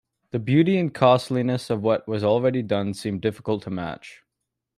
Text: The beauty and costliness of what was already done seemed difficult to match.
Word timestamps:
The 0.31 0.39
beauty 0.39 0.79
and 0.79 0.91
costliness 0.91 1.69
of 1.69 1.83
what 1.83 2.07
was 2.07 2.23
already 2.23 2.63
done 2.63 2.95
seemed 2.95 3.21
difficult 3.21 3.61
to 3.65 3.69
match. 3.69 4.23